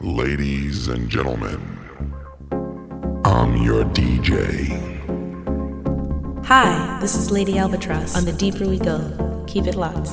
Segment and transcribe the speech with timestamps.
[0.00, 1.60] Ladies and gentlemen,
[3.24, 4.68] I'm your DJ.
[6.44, 8.16] Hi, this is Lady Albatross.
[8.16, 10.10] On the deeper we go, keep it locked.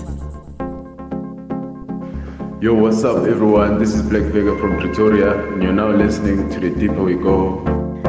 [2.63, 3.77] Yo, what's up, everyone?
[3.77, 7.63] This is Black Vega from Pretoria, and you're now listening to The Deeper We Go.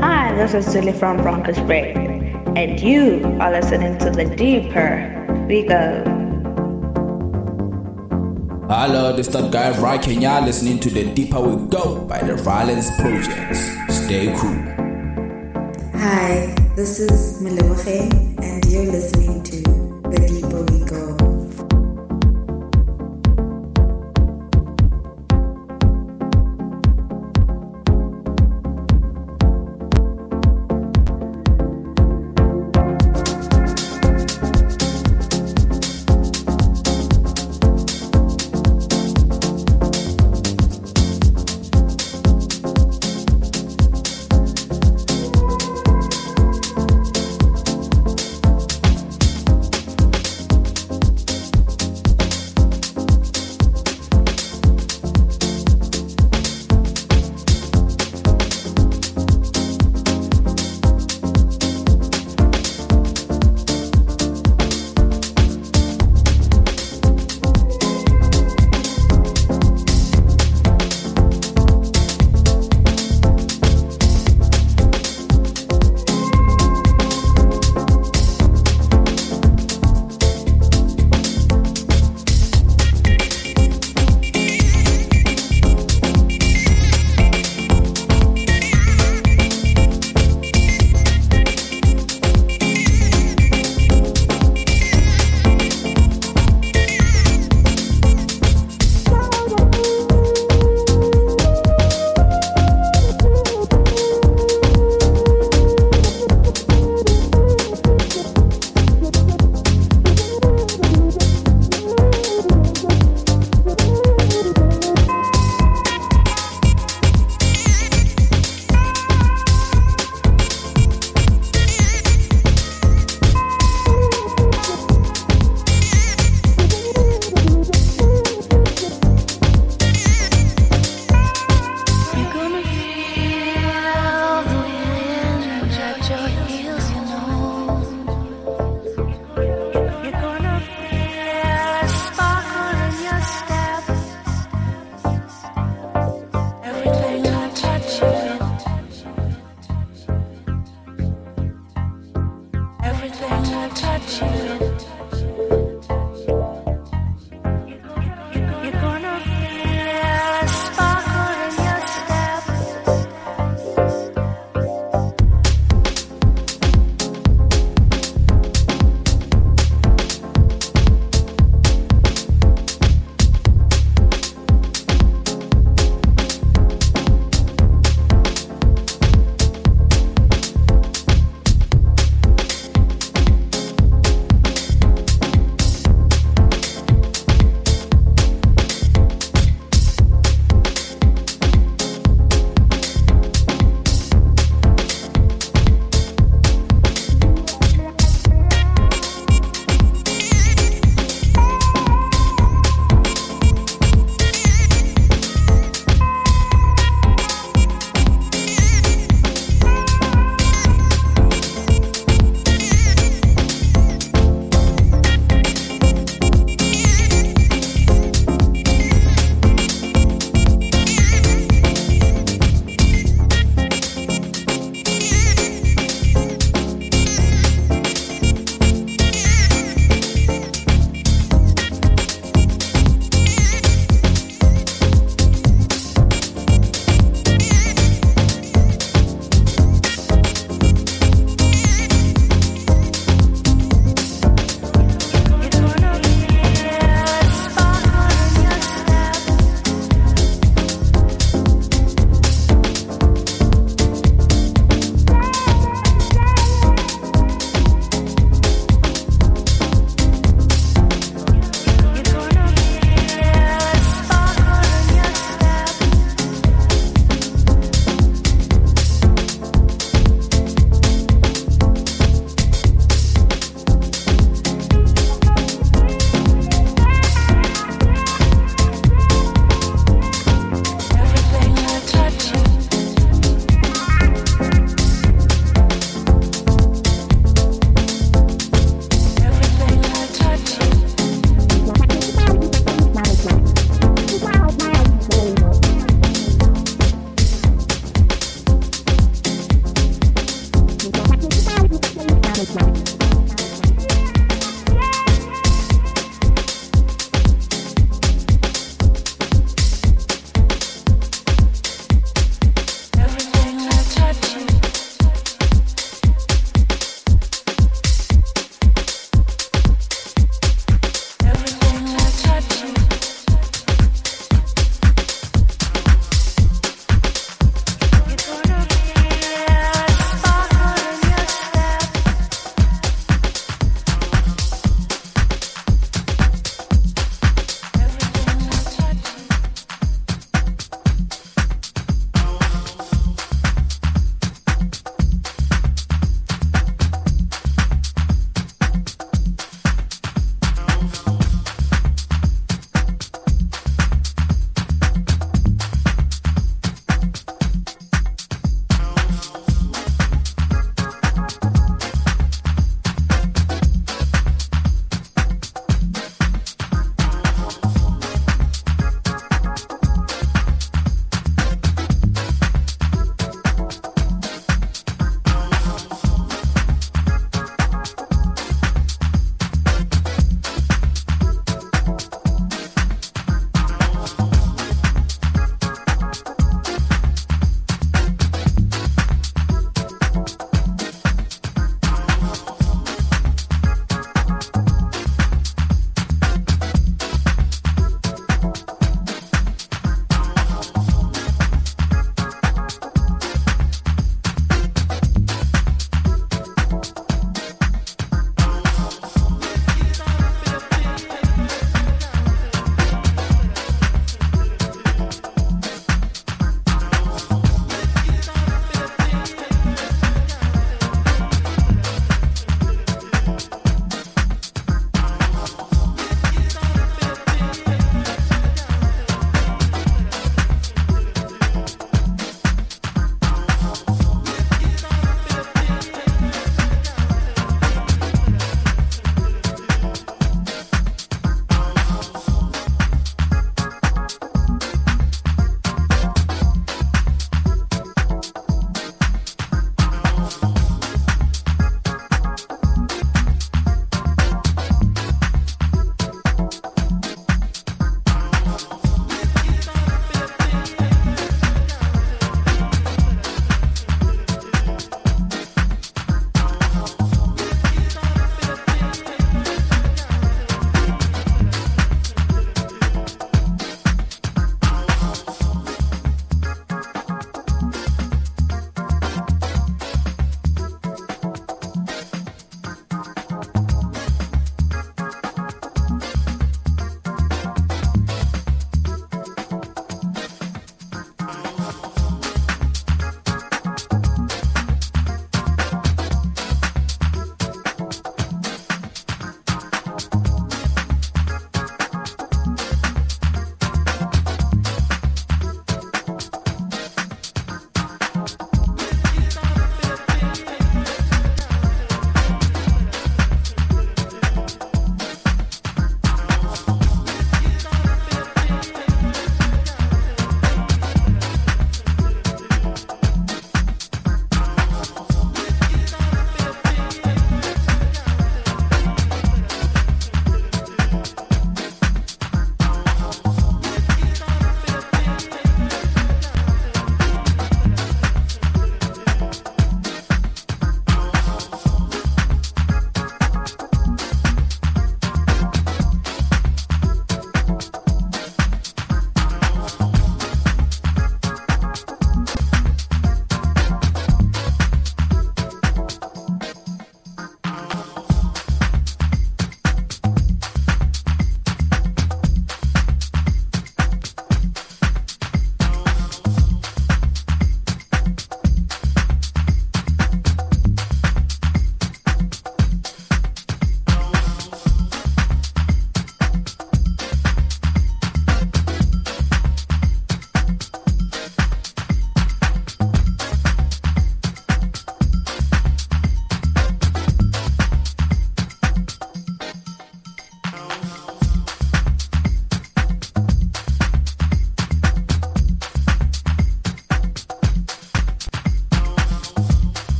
[0.00, 1.94] Hi, this is Silly from Broncos Break,
[2.56, 6.09] and you are listening to The Deeper We Go.
[8.72, 12.22] Hello, this is that guy right and you're listening to The Deeper We Go by
[12.22, 13.58] the Violence Projects.
[13.88, 14.62] Stay cool.
[15.98, 18.06] Hi, this is Meloche,
[18.40, 19.29] and you're listening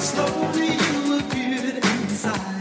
[0.00, 2.57] Slowly you appeared inside.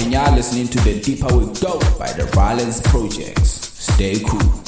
[0.00, 3.50] Right Kenya listening to the Deeper We Go by the Violence Projects.
[3.78, 4.59] Stay cool.